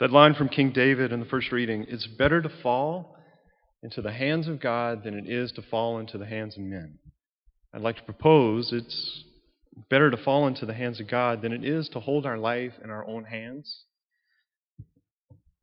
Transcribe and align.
That 0.00 0.10
line 0.10 0.32
from 0.32 0.48
King 0.48 0.72
David 0.72 1.12
in 1.12 1.20
the 1.20 1.26
first 1.26 1.52
reading 1.52 1.84
it's 1.86 2.06
better 2.06 2.40
to 2.40 2.48
fall 2.62 3.18
into 3.82 4.00
the 4.00 4.12
hands 4.12 4.48
of 4.48 4.58
God 4.58 5.04
than 5.04 5.12
it 5.12 5.28
is 5.28 5.52
to 5.52 5.62
fall 5.62 5.98
into 5.98 6.16
the 6.16 6.24
hands 6.24 6.56
of 6.56 6.62
men. 6.62 6.98
I'd 7.74 7.82
like 7.82 7.96
to 7.96 8.02
propose 8.02 8.72
it's 8.72 9.24
better 9.90 10.10
to 10.10 10.16
fall 10.16 10.46
into 10.46 10.64
the 10.64 10.72
hands 10.72 11.00
of 11.00 11.08
God 11.08 11.42
than 11.42 11.52
it 11.52 11.64
is 11.64 11.90
to 11.90 12.00
hold 12.00 12.24
our 12.24 12.38
life 12.38 12.72
in 12.82 12.88
our 12.88 13.06
own 13.06 13.24
hands. 13.24 13.84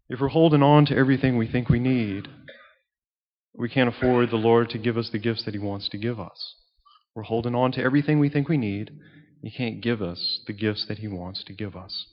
If 0.07 0.21
we're 0.21 0.27
holding 0.27 0.61
on 0.61 0.85
to 0.85 0.95
everything 0.95 1.35
we 1.35 1.47
think 1.47 1.67
we 1.67 1.79
need, 1.79 2.27
we 3.55 3.69
can't 3.69 3.89
afford 3.89 4.29
the 4.29 4.38
Lord 4.38 4.69
to 4.69 4.77
give 4.77 4.97
us 4.97 5.09
the 5.11 5.19
gifts 5.19 5.45
that 5.45 5.55
He 5.55 5.59
wants 5.59 5.89
to 5.89 5.97
give 5.97 6.19
us. 6.19 6.55
We're 7.15 7.23
holding 7.23 7.55
on 7.55 7.71
to 7.71 7.83
everything 7.83 8.19
we 8.19 8.29
think 8.29 8.47
we 8.47 8.57
need. 8.57 8.91
He 9.41 9.49
can't 9.49 9.81
give 9.81 10.01
us 10.01 10.41
the 10.45 10.54
gifts 10.54 10.85
that 10.88 10.99
He 10.99 11.07
wants 11.07 11.43
to 11.45 11.54
give 11.54 11.75
us. 11.75 12.05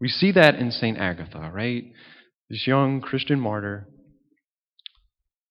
We 0.00 0.08
see 0.08 0.32
that 0.32 0.54
in 0.54 0.70
St. 0.70 0.98
Agatha, 0.98 1.50
right? 1.52 1.84
This 2.48 2.66
young 2.66 3.00
Christian 3.00 3.38
martyr. 3.38 3.86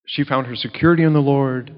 She 0.06 0.24
found 0.24 0.48
her 0.48 0.56
security 0.56 1.04
in 1.04 1.14
the 1.14 1.20
Lord. 1.20 1.76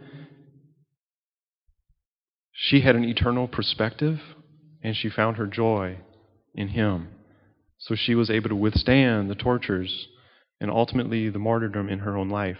She 2.53 2.81
had 2.81 2.95
an 2.95 3.03
eternal 3.03 3.47
perspective, 3.47 4.19
and 4.81 4.95
she 4.95 5.09
found 5.09 5.37
her 5.37 5.47
joy 5.47 5.97
in 6.55 6.69
Him. 6.69 7.09
So 7.77 7.95
she 7.95 8.15
was 8.15 8.29
able 8.29 8.49
to 8.49 8.55
withstand 8.55 9.29
the 9.29 9.35
tortures 9.35 10.07
and 10.61 10.69
ultimately 10.69 11.29
the 11.29 11.39
martyrdom 11.39 11.89
in 11.89 11.99
her 11.99 12.15
own 12.15 12.29
life. 12.29 12.59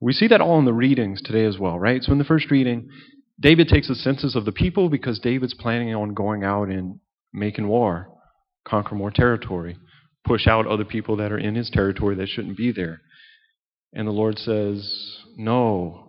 We 0.00 0.12
see 0.12 0.28
that 0.28 0.40
all 0.40 0.58
in 0.60 0.64
the 0.64 0.72
readings 0.72 1.20
today 1.20 1.44
as 1.44 1.58
well, 1.58 1.78
right? 1.78 2.02
So 2.02 2.12
in 2.12 2.18
the 2.18 2.24
first 2.24 2.50
reading, 2.50 2.88
David 3.40 3.68
takes 3.68 3.90
a 3.90 3.94
census 3.96 4.36
of 4.36 4.44
the 4.44 4.52
people 4.52 4.88
because 4.88 5.18
David's 5.18 5.54
planning 5.54 5.94
on 5.94 6.14
going 6.14 6.44
out 6.44 6.68
and 6.68 7.00
making 7.32 7.66
war, 7.66 8.08
conquer 8.68 8.94
more 8.94 9.10
territory, 9.10 9.76
push 10.24 10.46
out 10.46 10.66
other 10.66 10.84
people 10.84 11.16
that 11.16 11.32
are 11.32 11.38
in 11.38 11.54
his 11.54 11.70
territory 11.70 12.14
that 12.16 12.28
shouldn't 12.28 12.56
be 12.56 12.72
there. 12.72 13.00
And 13.92 14.06
the 14.06 14.12
Lord 14.12 14.38
says, 14.38 15.18
No, 15.36 16.08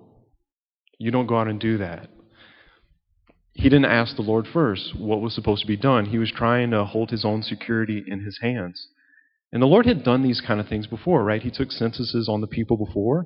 you 0.98 1.12
don't 1.12 1.28
go 1.28 1.38
out 1.40 1.48
and 1.48 1.60
do 1.60 1.78
that 1.78 2.10
he 3.60 3.64
didn't 3.68 3.86
ask 3.86 4.16
the 4.16 4.22
Lord 4.22 4.48
first 4.48 4.98
what 4.98 5.20
was 5.20 5.36
supposed 5.36 5.62
to 5.62 5.68
be 5.68 5.76
done. 5.76 6.06
He 6.06 6.18
was 6.18 6.32
trying 6.32 6.72
to 6.72 6.86
hold 6.86 7.10
his 7.10 7.26
own 7.26 7.44
security 7.44 8.02
in 8.08 8.24
his 8.24 8.40
hands. 8.42 8.88
And 9.52 9.62
the 9.62 9.68
Lord 9.68 9.86
had 9.86 10.04
done 10.04 10.24
these 10.24 10.40
kind 10.40 10.62
of 10.62 10.70
things 10.70 10.88
before, 10.88 11.26
right? 11.26 11.42
He 11.42 11.52
took 11.52 11.72
censuses 11.72 12.30
on 12.30 12.40
the 12.40 12.48
people 12.48 12.78
before. 12.78 13.26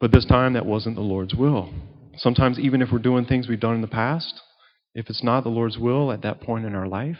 But 0.00 0.12
this 0.12 0.24
time, 0.24 0.52
that 0.52 0.64
wasn't 0.64 0.94
the 0.94 1.02
Lord's 1.02 1.34
will. 1.34 1.72
Sometimes, 2.18 2.58
even 2.60 2.82
if 2.82 2.92
we're 2.92 2.98
doing 3.00 3.24
things 3.24 3.48
we've 3.48 3.58
done 3.58 3.74
in 3.74 3.80
the 3.80 3.88
past, 3.88 4.40
if 4.94 5.10
it's 5.10 5.24
not 5.24 5.42
the 5.42 5.50
Lord's 5.50 5.78
will 5.78 6.12
at 6.12 6.22
that 6.22 6.40
point 6.40 6.64
in 6.64 6.76
our 6.76 6.86
life, 6.86 7.18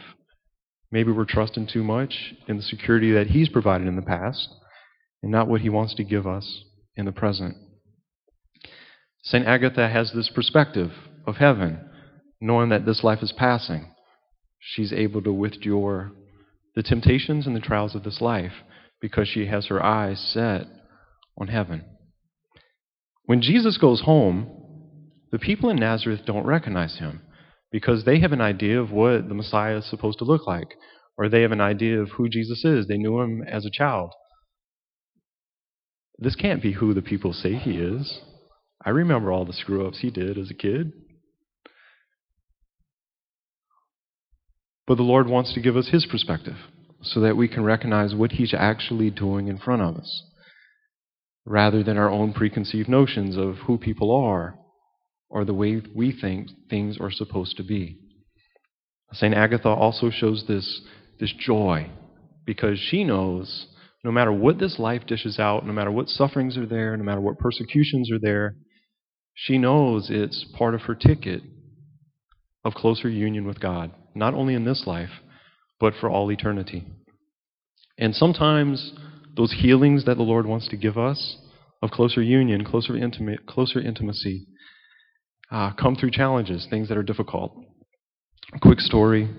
maybe 0.91 1.11
we're 1.11 1.25
trusting 1.25 1.67
too 1.67 1.83
much 1.83 2.33
in 2.47 2.57
the 2.57 2.63
security 2.63 3.11
that 3.13 3.27
He's 3.27 3.49
provided 3.49 3.87
in 3.87 3.95
the 3.95 4.01
past 4.01 4.49
and 5.21 5.31
not 5.31 5.47
what 5.47 5.61
He 5.61 5.69
wants 5.69 5.95
to 5.95 6.03
give 6.03 6.25
us 6.27 6.63
in 6.95 7.05
the 7.05 7.11
present. 7.11 7.55
St. 9.23 9.45
Agatha 9.45 9.89
has 9.89 10.11
this 10.13 10.29
perspective 10.29 10.91
of 11.25 11.37
heaven, 11.37 11.79
knowing 12.39 12.69
that 12.69 12.85
this 12.85 13.03
life 13.03 13.23
is 13.23 13.31
passing. 13.31 13.91
She's 14.59 14.93
able 14.93 15.21
to 15.23 15.33
withdraw 15.33 16.09
the 16.75 16.83
temptations 16.83 17.47
and 17.47 17.55
the 17.55 17.61
trials 17.61 17.95
of 17.95 18.03
this 18.03 18.21
life 18.21 18.53
because 19.01 19.27
she 19.27 19.47
has 19.47 19.67
her 19.67 19.83
eyes 19.83 20.19
set 20.19 20.67
on 21.37 21.47
heaven. 21.47 21.83
When 23.25 23.41
Jesus 23.41 23.77
goes 23.77 24.01
home, 24.01 24.49
the 25.31 25.39
people 25.39 25.69
in 25.69 25.77
Nazareth 25.77 26.21
don't 26.25 26.45
recognize 26.45 26.99
him 26.99 27.21
because 27.75 28.05
they 28.05 28.21
have 28.21 28.31
an 28.31 28.39
idea 28.39 28.79
of 28.79 28.89
what 28.89 29.27
the 29.27 29.33
Messiah 29.33 29.79
is 29.79 29.89
supposed 29.89 30.17
to 30.17 30.23
look 30.23 30.47
like, 30.47 30.77
or 31.17 31.27
they 31.27 31.41
have 31.41 31.51
an 31.51 31.59
idea 31.59 31.99
of 31.99 32.11
who 32.11 32.29
Jesus 32.29 32.63
is. 32.63 32.87
They 32.87 32.95
knew 32.95 33.19
him 33.19 33.41
as 33.41 33.65
a 33.65 33.69
child. 33.69 34.11
This 36.17 36.37
can't 36.37 36.63
be 36.63 36.71
who 36.71 36.93
the 36.93 37.01
people 37.01 37.33
say 37.33 37.55
he 37.55 37.71
is. 37.71 38.21
I 38.85 38.91
remember 38.91 39.29
all 39.29 39.43
the 39.43 39.51
screw 39.51 39.85
ups 39.85 39.99
he 39.99 40.09
did 40.09 40.37
as 40.37 40.49
a 40.49 40.53
kid. 40.53 40.93
But 44.87 44.95
the 44.95 45.03
Lord 45.03 45.27
wants 45.27 45.53
to 45.53 45.59
give 45.59 45.75
us 45.75 45.89
His 45.89 46.05
perspective 46.05 46.55
so 47.01 47.19
that 47.19 47.35
we 47.35 47.49
can 47.49 47.65
recognize 47.65 48.15
what 48.15 48.31
He's 48.31 48.53
actually 48.53 49.09
doing 49.09 49.49
in 49.49 49.57
front 49.57 49.81
of 49.81 49.97
us, 49.97 50.23
rather 51.43 51.83
than 51.83 51.97
our 51.97 52.09
own 52.09 52.31
preconceived 52.31 52.87
notions 52.87 53.35
of 53.35 53.57
who 53.67 53.77
people 53.77 54.15
are 54.15 54.55
or 55.35 55.43
the 55.43 55.53
way 55.53 55.81
we 55.93 56.17
think 56.17 56.47
things 56.69 56.97
are 56.97 57.11
supposed 57.11 57.57
to 57.57 57.63
be. 57.63 57.99
St. 59.11 59.35
Agatha 59.35 59.67
also 59.67 60.09
shows 60.09 60.45
this, 60.47 60.81
this 61.19 61.33
joy 61.37 61.89
because 62.45 62.79
she 62.79 63.03
knows 63.03 63.67
no 64.05 64.13
matter 64.13 64.31
what 64.31 64.59
this 64.59 64.79
life 64.79 65.01
dishes 65.05 65.37
out, 65.37 65.67
no 65.67 65.73
matter 65.73 65.91
what 65.91 66.07
sufferings 66.07 66.57
are 66.57 66.65
there, 66.65 66.95
no 66.95 67.03
matter 67.03 67.19
what 67.19 67.37
persecutions 67.37 68.09
are 68.13 68.19
there, 68.19 68.55
she 69.33 69.57
knows 69.57 70.07
it's 70.09 70.45
part 70.57 70.73
of 70.73 70.83
her 70.83 70.95
ticket 70.95 71.41
of 72.63 72.73
closer 72.73 73.09
union 73.09 73.45
with 73.45 73.59
God 73.59 73.91
not 74.15 74.33
only 74.33 74.53
in 74.53 74.63
this 74.63 74.83
life, 74.87 75.09
but 75.81 75.93
for 75.99 76.09
all 76.09 76.31
eternity. 76.31 76.85
And 77.97 78.15
sometimes 78.15 78.93
those 79.35 79.53
healings 79.59 80.05
that 80.05 80.15
the 80.15 80.23
Lord 80.23 80.45
wants 80.45 80.69
to 80.69 80.77
give 80.77 80.97
us 80.97 81.35
of 81.81 81.91
closer 81.91 82.21
union, 82.21 82.63
closer, 82.63 82.95
intimate, 82.95 83.45
closer 83.45 83.81
intimacy, 83.81 84.47
uh, 85.51 85.71
come 85.73 85.95
through 85.95 86.11
challenges, 86.11 86.67
things 86.69 86.89
that 86.89 86.97
are 86.97 87.03
difficult. 87.03 87.55
Quick 88.61 88.79
story. 88.79 89.29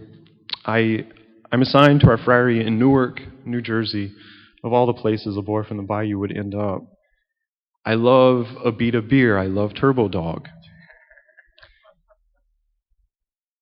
I, 0.64 1.06
I'm 1.52 1.62
assigned 1.62 2.00
to 2.00 2.08
our 2.08 2.18
friary 2.18 2.66
in 2.66 2.78
Newark, 2.78 3.20
New 3.44 3.60
Jersey. 3.60 4.12
Of 4.64 4.72
all 4.72 4.86
the 4.86 4.94
places 4.94 5.36
a 5.36 5.42
boy 5.42 5.62
from 5.62 5.76
the 5.76 5.82
bayou 5.84 6.18
would 6.18 6.36
end 6.36 6.54
up. 6.54 6.82
I 7.84 7.94
love 7.94 8.46
Abita 8.64 9.08
beer. 9.08 9.38
I 9.38 9.46
love 9.46 9.72
Turbo 9.78 10.08
Dog. 10.08 10.48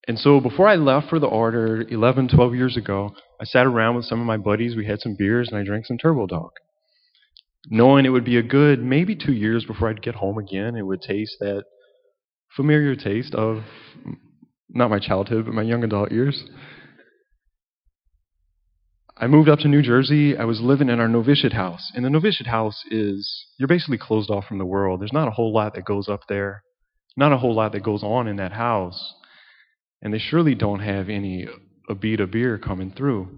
And 0.07 0.19
so 0.19 0.41
before 0.41 0.69
I 0.69 0.77
left 0.77 1.09
for 1.09 1.19
the 1.19 1.27
order 1.27 1.83
11, 1.83 2.29
12 2.29 2.55
years 2.55 2.77
ago, 2.77 3.15
I 3.41 3.45
sat 3.45 3.67
around 3.67 3.97
with 3.97 4.05
some 4.05 4.21
of 4.21 4.27
my 4.27 4.37
buddies. 4.37 4.77
We 4.77 4.87
had 4.87 5.01
some 5.01 5.17
beers 5.19 5.49
and 5.49 5.59
I 5.59 5.65
drank 5.65 5.87
some 5.87 5.99
Turbo 5.99 6.27
Dog. 6.27 6.51
Knowing 7.71 8.05
it 8.05 8.11
would 8.11 8.25
be 8.25 8.37
a 8.37 8.43
good 8.43 8.83
maybe 8.83 9.17
two 9.17 9.33
years 9.33 9.65
before 9.65 9.89
I'd 9.89 10.03
get 10.03 10.17
home 10.17 10.39
again, 10.39 10.77
it 10.77 10.87
would 10.87 11.01
taste 11.01 11.37
that 11.41 11.65
familiar 12.57 12.95
taste 12.95 13.35
of 13.35 13.63
not 14.69 14.91
my 14.91 14.99
childhood, 14.99 15.45
but 15.47 15.55
my 15.55 15.63
young 15.63 15.85
adult 15.85 16.11
years. 16.13 16.45
I 19.17 19.29
moved 19.29 19.49
up 19.49 19.61
to 19.61 19.69
New 19.69 19.83
Jersey. 19.83 20.37
I 20.37 20.45
was 20.45 20.61
living 20.61 20.89
in 20.89 20.99
our 20.99 21.09
novitiate 21.09 21.53
house. 21.53 21.93
And 21.95 22.05
the 22.05 22.11
novitiate 22.11 22.49
house 22.49 22.83
is, 22.91 23.47
you're 23.59 23.69
basically 23.69 23.99
closed 23.99 24.31
off 24.31 24.47
from 24.47 24.59
the 24.59 24.67
world. 24.67 25.01
There's 25.01 25.13
not 25.13 25.29
a 25.29 25.33
whole 25.33 25.53
lot 25.53 25.75
that 25.75 25.85
goes 25.85 26.09
up 26.09 26.23
there, 26.29 26.65
not 27.17 27.33
a 27.33 27.39
whole 27.39 27.55
lot 27.55 27.73
that 27.73 27.85
goes 27.85 28.03
on 28.03 28.27
in 28.27 28.37
that 28.37 28.53
house. 28.53 29.15
And 30.03 30.13
they 30.13 30.19
surely 30.19 30.57
don't 30.57 30.81
have 30.81 31.09
any 31.09 31.47
Abita 31.89 32.31
beer 32.31 32.59
coming 32.59 32.91
through. 32.91 33.29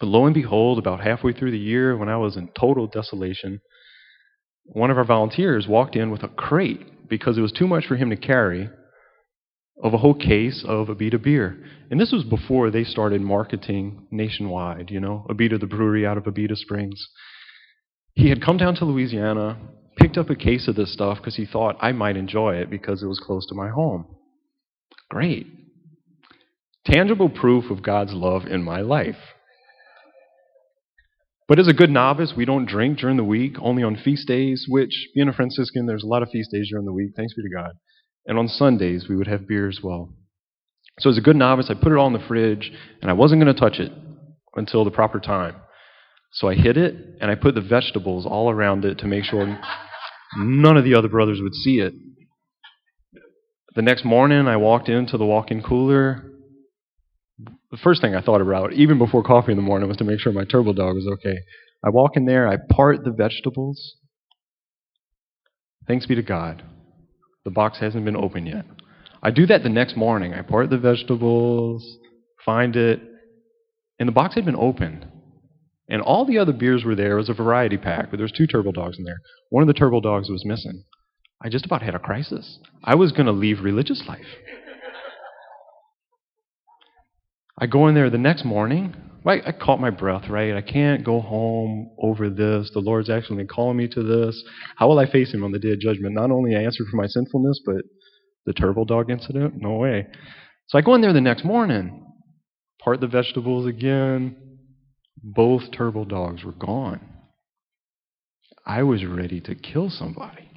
But 0.00 0.08
lo 0.08 0.26
and 0.26 0.34
behold, 0.34 0.78
about 0.78 1.00
halfway 1.00 1.32
through 1.32 1.52
the 1.52 1.58
year, 1.58 1.96
when 1.96 2.08
I 2.08 2.16
was 2.16 2.36
in 2.36 2.50
total 2.58 2.88
desolation, 2.88 3.60
one 4.64 4.90
of 4.90 4.98
our 4.98 5.04
volunteers 5.04 5.68
walked 5.68 5.94
in 5.94 6.10
with 6.10 6.24
a 6.24 6.28
crate 6.28 6.91
because 7.12 7.36
it 7.36 7.42
was 7.42 7.52
too 7.52 7.66
much 7.66 7.84
for 7.84 7.96
him 7.96 8.08
to 8.08 8.16
carry 8.16 8.70
of 9.84 9.92
a 9.92 9.98
whole 9.98 10.14
case 10.14 10.64
of 10.66 10.86
Abita 10.86 11.22
beer. 11.22 11.62
And 11.90 12.00
this 12.00 12.10
was 12.10 12.24
before 12.24 12.70
they 12.70 12.84
started 12.84 13.20
marketing 13.20 14.06
nationwide, 14.10 14.90
you 14.90 14.98
know, 14.98 15.26
Abita 15.28 15.60
the 15.60 15.66
brewery 15.66 16.06
out 16.06 16.16
of 16.16 16.24
Abita 16.24 16.56
Springs. 16.56 17.06
He 18.14 18.30
had 18.30 18.42
come 18.42 18.56
down 18.56 18.76
to 18.76 18.86
Louisiana, 18.86 19.58
picked 19.98 20.16
up 20.16 20.30
a 20.30 20.34
case 20.34 20.68
of 20.68 20.74
this 20.74 20.90
stuff 20.94 21.18
because 21.18 21.36
he 21.36 21.44
thought 21.44 21.76
I 21.82 21.92
might 21.92 22.16
enjoy 22.16 22.54
it 22.54 22.70
because 22.70 23.02
it 23.02 23.08
was 23.08 23.20
close 23.20 23.46
to 23.48 23.54
my 23.54 23.68
home. 23.68 24.06
Great 25.10 25.46
tangible 26.86 27.28
proof 27.28 27.70
of 27.70 27.82
God's 27.82 28.12
love 28.12 28.46
in 28.46 28.62
my 28.62 28.80
life. 28.80 29.31
But 31.52 31.58
as 31.58 31.68
a 31.68 31.74
good 31.74 31.90
novice, 31.90 32.32
we 32.34 32.46
don't 32.46 32.64
drink 32.64 32.96
during 32.96 33.18
the 33.18 33.24
week, 33.24 33.56
only 33.60 33.82
on 33.82 33.94
feast 33.94 34.26
days, 34.26 34.64
which, 34.70 35.08
being 35.14 35.28
a 35.28 35.34
Franciscan, 35.34 35.84
there's 35.84 36.02
a 36.02 36.06
lot 36.06 36.22
of 36.22 36.30
feast 36.30 36.50
days 36.50 36.70
during 36.70 36.86
the 36.86 36.94
week, 36.94 37.10
thanks 37.14 37.34
be 37.34 37.42
to 37.42 37.54
God. 37.54 37.72
And 38.24 38.38
on 38.38 38.48
Sundays, 38.48 39.04
we 39.06 39.16
would 39.16 39.26
have 39.26 39.46
beer 39.46 39.68
as 39.68 39.80
well. 39.84 40.14
So 41.00 41.10
as 41.10 41.18
a 41.18 41.20
good 41.20 41.36
novice, 41.36 41.68
I 41.68 41.74
put 41.74 41.92
it 41.92 41.98
all 41.98 42.06
in 42.06 42.14
the 42.14 42.26
fridge, 42.26 42.72
and 43.02 43.10
I 43.10 43.12
wasn't 43.12 43.42
going 43.42 43.54
to 43.54 43.60
touch 43.60 43.78
it 43.80 43.92
until 44.56 44.82
the 44.82 44.90
proper 44.90 45.20
time. 45.20 45.56
So 46.32 46.48
I 46.48 46.54
hid 46.54 46.78
it, 46.78 46.94
and 47.20 47.30
I 47.30 47.34
put 47.34 47.54
the 47.54 47.60
vegetables 47.60 48.24
all 48.24 48.48
around 48.48 48.86
it 48.86 49.00
to 49.00 49.06
make 49.06 49.24
sure 49.24 49.60
none 50.38 50.78
of 50.78 50.84
the 50.84 50.94
other 50.94 51.08
brothers 51.08 51.40
would 51.42 51.54
see 51.54 51.80
it. 51.80 51.92
The 53.74 53.82
next 53.82 54.06
morning, 54.06 54.48
I 54.48 54.56
walked 54.56 54.88
into 54.88 55.18
the 55.18 55.26
walk 55.26 55.50
in 55.50 55.62
cooler, 55.62 56.31
the 57.72 57.78
first 57.78 58.02
thing 58.02 58.14
I 58.14 58.20
thought 58.20 58.42
about, 58.42 58.74
even 58.74 58.98
before 58.98 59.22
coffee 59.22 59.50
in 59.50 59.56
the 59.56 59.62
morning, 59.62 59.88
was 59.88 59.96
to 59.96 60.04
make 60.04 60.20
sure 60.20 60.30
my 60.30 60.44
turbo 60.44 60.74
dog 60.74 60.94
was 60.94 61.08
okay. 61.14 61.38
I 61.82 61.88
walk 61.88 62.12
in 62.16 62.26
there, 62.26 62.46
I 62.46 62.58
part 62.70 63.02
the 63.02 63.10
vegetables. 63.10 63.94
Thanks 65.88 66.06
be 66.06 66.14
to 66.14 66.22
God. 66.22 66.62
The 67.44 67.50
box 67.50 67.80
hasn't 67.80 68.04
been 68.04 68.14
opened 68.14 68.46
yet. 68.46 68.66
I 69.22 69.30
do 69.30 69.46
that 69.46 69.62
the 69.62 69.70
next 69.70 69.96
morning. 69.96 70.34
I 70.34 70.42
part 70.42 70.68
the 70.68 70.78
vegetables, 70.78 71.96
find 72.44 72.76
it, 72.76 73.00
and 73.98 74.06
the 74.06 74.12
box 74.12 74.34
had 74.34 74.44
been 74.44 74.54
opened. 74.54 75.06
And 75.88 76.02
all 76.02 76.26
the 76.26 76.38
other 76.38 76.52
beers 76.52 76.84
were 76.84 76.94
there. 76.94 77.12
It 77.12 77.20
was 77.20 77.28
a 77.30 77.34
variety 77.34 77.78
pack, 77.78 78.10
but 78.10 78.18
there 78.18 78.24
was 78.24 78.32
two 78.32 78.46
turbo 78.46 78.72
dogs 78.72 78.98
in 78.98 79.04
there. 79.04 79.18
One 79.48 79.62
of 79.62 79.66
the 79.66 79.74
turbo 79.74 80.00
dogs 80.00 80.28
was 80.28 80.44
missing. 80.44 80.84
I 81.42 81.48
just 81.48 81.64
about 81.64 81.82
had 81.82 81.94
a 81.94 81.98
crisis. 81.98 82.58
I 82.84 82.94
was 82.96 83.12
going 83.12 83.26
to 83.26 83.32
leave 83.32 83.60
religious 83.60 84.04
life. 84.06 84.26
I 87.58 87.66
go 87.66 87.88
in 87.88 87.94
there 87.94 88.10
the 88.10 88.18
next 88.18 88.44
morning. 88.44 88.94
I, 89.24 89.40
I 89.46 89.52
caught 89.52 89.80
my 89.80 89.90
breath, 89.90 90.28
right? 90.28 90.54
I 90.54 90.62
can't 90.62 91.04
go 91.04 91.20
home 91.20 91.90
over 91.98 92.28
this. 92.28 92.70
The 92.72 92.80
Lord's 92.80 93.10
actually 93.10 93.44
calling 93.44 93.76
me 93.76 93.86
to 93.88 94.02
this. 94.02 94.42
How 94.76 94.88
will 94.88 94.98
I 94.98 95.10
face 95.10 95.32
Him 95.32 95.44
on 95.44 95.52
the 95.52 95.58
day 95.58 95.72
of 95.72 95.80
judgment? 95.80 96.14
Not 96.14 96.30
only 96.30 96.56
I 96.56 96.64
for 96.64 96.96
my 96.96 97.06
sinfulness, 97.06 97.60
but 97.64 97.82
the 98.46 98.52
turbo 98.52 98.84
dog 98.84 99.10
incident? 99.10 99.54
No 99.56 99.74
way. 99.74 100.06
So 100.68 100.78
I 100.78 100.82
go 100.82 100.94
in 100.94 101.00
there 101.00 101.12
the 101.12 101.20
next 101.20 101.44
morning, 101.44 102.04
part 102.82 103.00
the 103.00 103.06
vegetables 103.06 103.66
again. 103.66 104.36
Both 105.22 105.70
turbo 105.70 106.04
dogs 106.04 106.42
were 106.42 106.52
gone. 106.52 107.00
I 108.66 108.82
was 108.82 109.04
ready 109.04 109.40
to 109.42 109.54
kill 109.54 109.90
somebody. 109.90 110.48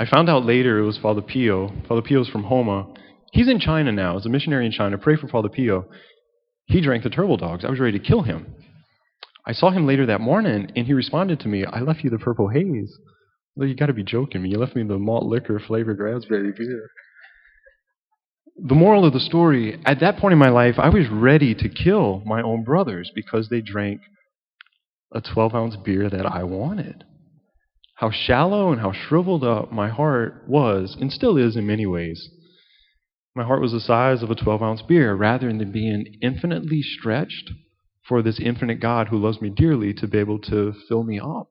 I 0.00 0.06
found 0.06 0.28
out 0.28 0.44
later 0.44 0.78
it 0.78 0.86
was 0.86 0.98
Father 0.98 1.22
Pio. 1.22 1.72
Father 1.88 2.02
Pio's 2.02 2.28
from 2.28 2.44
Houma. 2.44 2.94
He's 3.32 3.48
in 3.48 3.60
China 3.60 3.92
now. 3.92 4.16
as 4.16 4.26
a 4.26 4.28
missionary 4.28 4.66
in 4.66 4.72
China. 4.72 4.98
Pray 4.98 5.16
for 5.16 5.28
Father 5.28 5.48
Pio. 5.48 5.86
He 6.66 6.80
drank 6.80 7.02
the 7.02 7.10
turbo 7.10 7.36
dogs. 7.36 7.64
I 7.64 7.70
was 7.70 7.80
ready 7.80 7.98
to 7.98 8.04
kill 8.04 8.22
him. 8.22 8.54
I 9.46 9.52
saw 9.52 9.70
him 9.70 9.86
later 9.86 10.06
that 10.06 10.20
morning, 10.20 10.70
and 10.76 10.86
he 10.86 10.92
responded 10.92 11.40
to 11.40 11.48
me, 11.48 11.64
I 11.64 11.80
left 11.80 12.04
you 12.04 12.10
the 12.10 12.18
purple 12.18 12.48
haze. 12.48 12.98
Well, 13.56 13.66
you 13.66 13.74
got 13.74 13.86
to 13.86 13.94
be 13.94 14.04
joking 14.04 14.42
me. 14.42 14.50
You 14.50 14.58
left 14.58 14.76
me 14.76 14.82
the 14.82 14.98
malt 14.98 15.24
liquor 15.24 15.58
flavored 15.58 15.98
raspberry 15.98 16.52
beer. 16.52 16.90
The 18.60 18.74
moral 18.74 19.06
of 19.06 19.12
the 19.12 19.20
story 19.20 19.80
at 19.86 20.00
that 20.00 20.18
point 20.18 20.32
in 20.32 20.38
my 20.38 20.50
life, 20.50 20.74
I 20.78 20.88
was 20.88 21.08
ready 21.10 21.54
to 21.54 21.68
kill 21.68 22.22
my 22.26 22.42
own 22.42 22.64
brothers 22.64 23.10
because 23.14 23.48
they 23.48 23.60
drank 23.60 24.00
a 25.12 25.20
12 25.20 25.54
ounce 25.54 25.76
beer 25.76 26.10
that 26.10 26.26
I 26.26 26.42
wanted. 26.44 27.04
How 27.94 28.10
shallow 28.10 28.70
and 28.70 28.80
how 28.80 28.92
shriveled 28.92 29.44
up 29.44 29.72
my 29.72 29.88
heart 29.88 30.44
was, 30.46 30.96
and 31.00 31.12
still 31.12 31.36
is 31.36 31.56
in 31.56 31.66
many 31.66 31.86
ways. 31.86 32.28
My 33.34 33.44
heart 33.44 33.60
was 33.60 33.72
the 33.72 33.80
size 33.80 34.22
of 34.22 34.30
a 34.30 34.34
12 34.34 34.62
ounce 34.62 34.82
beer 34.82 35.14
rather 35.14 35.48
than 35.52 35.72
being 35.72 36.18
infinitely 36.20 36.82
stretched 36.82 37.52
for 38.08 38.22
this 38.22 38.40
infinite 38.40 38.80
God 38.80 39.08
who 39.08 39.18
loves 39.18 39.40
me 39.40 39.50
dearly 39.50 39.92
to 39.94 40.08
be 40.08 40.18
able 40.18 40.38
to 40.40 40.74
fill 40.88 41.04
me 41.04 41.20
up 41.20 41.48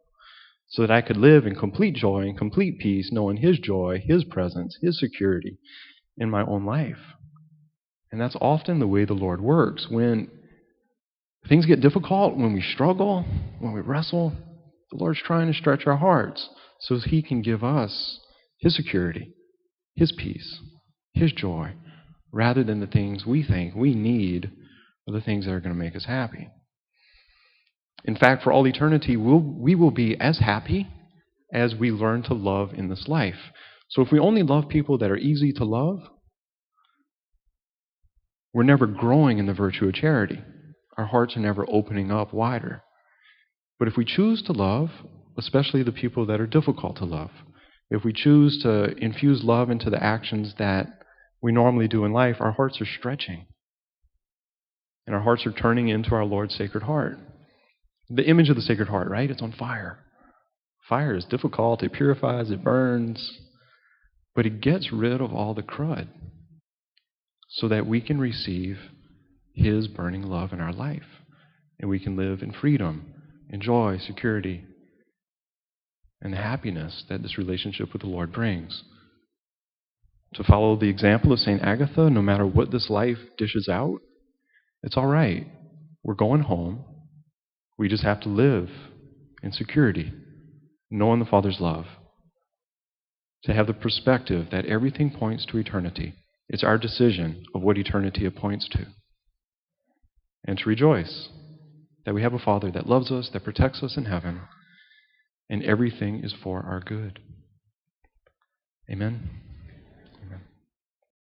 so 0.70 0.82
that 0.82 0.92
I 0.92 1.02
could 1.02 1.18
live 1.18 1.46
in 1.46 1.56
complete 1.56 1.96
joy 1.96 2.22
and 2.22 2.38
complete 2.38 2.80
peace, 2.80 3.10
knowing 3.12 3.38
His 3.38 3.60
joy, 3.60 4.02
His 4.04 4.24
presence, 4.26 4.78
His 4.82 5.00
security 5.00 5.58
in 6.18 6.30
my 6.30 6.44
own 6.46 6.66
life. 6.66 6.98
And 8.12 8.20
that's 8.20 8.36
often 8.42 8.80
the 8.80 8.88
way 8.88 9.06
the 9.06 9.14
Lord 9.14 9.40
works. 9.40 9.88
When 9.90 10.30
things 11.48 11.66
get 11.66 11.82
difficult, 11.82 12.36
when 12.36 12.54
we 12.54 12.62
struggle, 12.62 13.24
when 13.60 13.74
we 13.74 13.82
wrestle, 13.82 14.34
the 14.92 14.98
Lord's 14.98 15.22
trying 15.22 15.48
to 15.48 15.58
stretch 15.58 15.86
our 15.86 15.98
hearts 15.98 16.50
so 16.82 17.00
He 17.00 17.22
can 17.22 17.42
give 17.42 17.64
us 17.64 18.20
His 18.60 18.76
security, 18.76 19.34
His 19.96 20.12
peace, 20.12 20.60
His 21.18 21.32
joy, 21.32 21.74
rather 22.32 22.64
than 22.64 22.80
the 22.80 22.88
things 22.88 23.26
we 23.26 23.44
think 23.44 23.76
we 23.76 23.96
need 23.96 24.52
or 25.08 25.14
the 25.14 25.22
things 25.22 25.46
that 25.46 25.52
are 25.52 25.60
going 25.60 25.74
to 25.74 25.80
make 25.80 25.96
us 25.96 26.06
happy. 26.06 26.50
In 28.06 28.16
fact, 28.16 28.44
for 28.44 28.52
all 28.52 28.68
eternity, 28.68 29.18
we'll, 29.18 29.40
we 29.40 29.76
will 29.76 29.92
be 29.92 30.16
as 30.20 30.40
happy 30.40 30.88
as 31.52 31.74
we 31.76 31.92
learn 31.92 32.24
to 32.24 32.34
love 32.34 32.74
in 32.74 32.90
this 32.90 33.08
life. 33.08 33.52
So 33.90 34.02
if 34.02 34.12
we 34.12 34.20
only 34.20 34.44
love 34.44 34.70
people 34.70 34.98
that 35.00 35.10
are 35.10 35.18
easy 35.18 35.52
to 35.54 35.64
love, 35.64 36.00
we're 38.54 38.64
never 38.64 38.86
growing 38.86 39.40
in 39.40 39.46
the 39.46 39.54
virtue 39.54 39.88
of 39.88 39.94
charity. 39.94 40.42
Our 40.98 41.06
hearts 41.06 41.36
are 41.38 41.42
never 41.42 41.66
opening 41.70 42.12
up 42.12 42.34
wider. 42.34 42.84
But 43.80 43.88
if 43.88 43.96
we 43.98 44.06
choose 44.06 44.42
to 44.44 44.52
love, 44.52 44.90
especially 45.38 45.84
the 45.84 45.92
people 45.92 46.26
that 46.26 46.42
are 46.42 46.48
difficult 46.48 46.98
to 46.98 47.06
love, 47.06 47.32
if 47.90 48.04
we 48.04 48.12
choose 48.12 48.62
to 48.64 48.96
infuse 48.98 49.44
love 49.44 49.70
into 49.70 49.90
the 49.90 50.04
actions 50.04 50.56
that 50.58 50.97
we 51.42 51.52
normally 51.52 51.88
do 51.88 52.06
in 52.06 52.14
life, 52.14 52.38
our 52.40 52.52
hearts 52.52 52.82
are 52.82 52.86
stretching. 52.86 53.46
And 55.06 55.16
our 55.16 55.22
hearts 55.22 55.46
are 55.46 55.52
turning 55.52 55.88
into 55.88 56.14
our 56.16 56.26
Lord's 56.26 56.56
sacred 56.56 56.84
heart. 56.84 57.18
The 58.10 58.28
image 58.28 58.50
of 58.50 58.56
the 58.56 58.62
Sacred 58.62 58.88
Heart, 58.88 59.10
right? 59.10 59.30
It's 59.30 59.42
on 59.42 59.52
fire. 59.52 60.00
Fire 60.88 61.16
is 61.16 61.26
difficult, 61.26 61.84
it 61.84 61.92
purifies, 61.92 62.50
it 62.50 62.64
burns, 62.64 63.38
but 64.34 64.46
it 64.46 64.62
gets 64.62 64.94
rid 64.94 65.20
of 65.20 65.34
all 65.34 65.54
the 65.54 65.64
crud 65.64 66.08
so 67.50 67.68
that 67.68 67.86
we 67.86 68.00
can 68.00 68.20
receive 68.20 68.78
His 69.54 69.88
burning 69.88 70.24
love 70.24 70.54
in 70.54 70.62
our 70.62 70.72
life 70.72 71.04
and 71.80 71.90
we 71.90 72.00
can 72.00 72.16
live 72.16 72.42
in 72.42 72.54
freedom, 72.54 73.14
in 73.50 73.62
joy, 73.62 73.98
security, 74.06 74.64
and 76.22 76.34
the 76.34 76.38
happiness 76.38 77.04
that 77.10 77.22
this 77.22 77.38
relationship 77.38 77.94
with 77.94 78.02
the 78.02 78.08
Lord 78.08 78.32
brings. 78.32 78.84
To 80.34 80.44
follow 80.44 80.76
the 80.76 80.90
example 80.90 81.32
of 81.32 81.40
St. 81.40 81.62
Agatha, 81.62 82.10
no 82.10 82.22
matter 82.22 82.46
what 82.46 82.72
this 82.72 82.90
life 82.90 83.18
dishes 83.38 83.68
out, 83.70 84.00
it's 84.84 84.98
all 84.98 85.08
right. 85.08 85.48
We're 86.04 86.14
going 86.14 86.42
home. 86.42 86.86
We 87.78 87.88
just 87.88 88.04
have 88.04 88.22
to 88.22 88.30
live 88.30 88.70
in 89.42 89.52
security, 89.52 90.12
knowing 90.90 91.20
the 91.20 91.26
Father's 91.26 91.60
love. 91.60 91.86
To 93.44 93.54
have 93.54 93.68
the 93.68 93.74
perspective 93.74 94.48
that 94.52 94.66
everything 94.66 95.12
points 95.12 95.46
to 95.48 95.58
eternity. 95.58 96.14
It's 96.50 96.64
our 96.64 96.78
decision 96.78 97.46
of 97.54 97.62
what 97.62 97.78
eternity 97.78 98.30
points 98.30 98.68
to. 98.70 98.88
And 100.46 100.58
to 100.58 100.70
rejoice 100.70 101.30
that 102.06 102.14
we 102.14 102.22
have 102.22 102.34
a 102.34 102.40
Father 102.40 102.72
that 102.72 102.88
loves 102.88 103.12
us, 103.12 103.30
that 103.34 103.44
protects 103.44 103.84
us 103.84 103.98
in 103.98 104.06
heaven, 104.06 104.42
and 105.50 105.64
everything 105.64 106.24
is 106.24 106.34
for 106.42 106.62
our 106.62 106.80
good. 106.80 107.20
Amen. 108.90 109.47